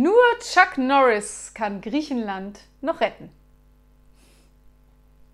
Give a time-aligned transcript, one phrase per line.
[0.00, 3.30] Nur Chuck Norris kann Griechenland noch retten.